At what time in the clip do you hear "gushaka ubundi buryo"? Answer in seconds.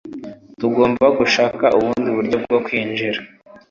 1.17-2.37